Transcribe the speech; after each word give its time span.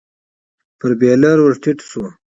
پر 0.79 0.91
بېلر 0.99 1.37
ور 1.41 1.55
ټيټ 1.63 1.79
شو. 1.89 2.03